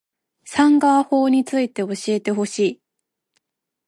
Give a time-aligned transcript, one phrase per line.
[0.45, 2.81] サンガ―法について教えてほしい